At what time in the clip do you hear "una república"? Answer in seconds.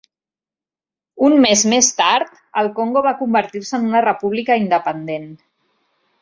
3.93-4.59